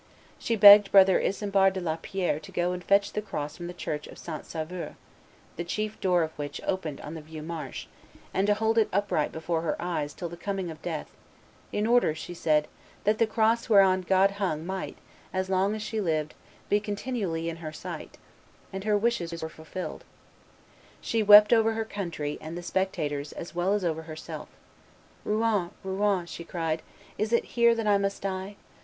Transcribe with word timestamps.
She 0.39 0.55
begged 0.55 0.91
brother 0.91 1.19
Isambard 1.19 1.73
de 1.73 1.79
la 1.79 1.95
Pierre 2.01 2.39
to 2.39 2.51
go 2.51 2.71
and 2.71 2.83
fetch 2.83 3.13
the 3.13 3.21
cross 3.21 3.55
from 3.55 3.67
the 3.67 3.71
church 3.71 4.07
of 4.07 4.17
St. 4.17 4.47
Sauveur, 4.47 4.95
the 5.57 5.63
chief 5.63 5.99
door 6.01 6.23
of 6.23 6.31
which 6.39 6.59
opened 6.65 6.99
on 7.01 7.13
the 7.13 7.21
Vieux 7.21 7.43
Marche, 7.43 7.85
and 8.33 8.47
to 8.47 8.55
hold 8.55 8.79
it 8.79 8.89
"upright 8.91 9.31
before 9.31 9.61
her 9.61 9.79
eyes 9.79 10.15
till 10.15 10.27
the 10.27 10.35
coming 10.35 10.71
of 10.71 10.81
death, 10.81 11.11
in 11.71 11.85
order," 11.85 12.15
she 12.15 12.33
said, 12.33 12.67
"that 13.03 13.19
the 13.19 13.27
cross 13.27 13.69
whereon 13.69 14.01
God 14.01 14.31
hung 14.31 14.65
might, 14.65 14.97
as 15.31 15.51
long 15.51 15.75
as 15.75 15.83
she 15.83 16.01
lived, 16.01 16.33
be 16.67 16.79
continually 16.79 17.47
in 17.47 17.57
her 17.57 17.71
sight;" 17.71 18.17
and 18.73 18.85
her 18.85 18.97
wishes 18.97 19.39
were 19.43 19.49
fulfilled. 19.49 20.03
She 20.99 21.21
wept 21.21 21.53
over 21.53 21.73
her 21.73 21.85
country 21.85 22.39
and 22.41 22.57
the 22.57 22.63
spectators 22.63 23.33
as 23.33 23.53
well 23.53 23.73
as 23.75 23.85
over 23.85 24.01
herself. 24.01 24.49
"Rouen, 25.23 25.69
Rouen," 25.83 26.25
she 26.25 26.43
cried, 26.43 26.81
"is 27.19 27.31
it 27.31 27.45
here 27.53 27.75
that 27.75 27.85
I 27.85 27.99
must 27.99 28.23
die? 28.23 28.55